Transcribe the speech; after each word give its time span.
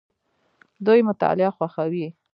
دوی 0.85 0.99
مطالعه 1.09 1.49
خوښوي. 1.57 2.07